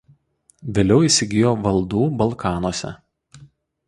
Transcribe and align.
Vėliau 0.77 1.03
įsigijo 1.09 1.51
valdų 1.65 2.07
Balkanuose. 2.21 2.91